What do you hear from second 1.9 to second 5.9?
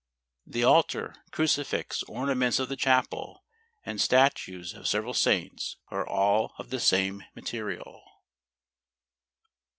ornaments of the chapel, and statues of several saints,